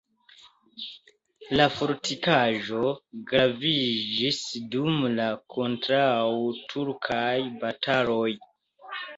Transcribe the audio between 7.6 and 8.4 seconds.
bataloj.